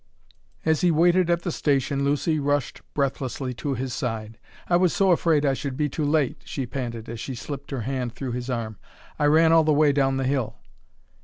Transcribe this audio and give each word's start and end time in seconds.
As 0.65 0.81
he 0.81 0.89
waited 0.89 1.29
at 1.29 1.43
the 1.43 1.51
station 1.51 2.03
Lucy 2.03 2.39
rushed 2.39 2.81
breathlessly 2.95 3.53
to 3.53 3.75
his 3.75 3.93
side. 3.93 4.39
"I 4.67 4.75
was 4.75 4.93
so 4.93 5.11
afraid 5.11 5.45
I 5.45 5.53
should 5.53 5.77
be 5.77 5.89
too 5.89 6.05
late!" 6.05 6.41
she 6.43 6.65
panted 6.65 7.07
as 7.07 7.19
she 7.19 7.35
slipped 7.35 7.69
her 7.69 7.81
hand 7.81 8.15
through 8.15 8.31
his 8.31 8.49
arm, 8.49 8.77
"I 9.19 9.25
ran 9.25 9.51
all 9.53 9.63
the 9.63 9.73
way 9.73 9.91
down 9.91 10.17
the 10.17 10.23
hill." 10.23 10.55